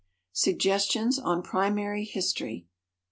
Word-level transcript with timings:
Suggestions 0.33 1.19
on 1.19 1.43
Primary 1.43 2.05
History. 2.05 2.65